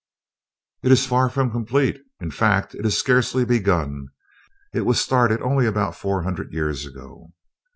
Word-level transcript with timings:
"It 0.81 0.91
is 0.91 1.05
far 1.05 1.29
from 1.29 1.51
complete; 1.51 2.01
in 2.19 2.31
fact, 2.31 2.73
it 2.73 2.87
is 2.87 2.97
scarcely 2.97 3.45
begun. 3.45 4.07
It 4.73 4.81
was 4.81 4.99
started 4.99 5.43
only 5.43 5.67
about 5.67 5.95
four 5.95 6.23
hundred 6.23 6.51
years 6.55 6.87
ago." 6.87 7.31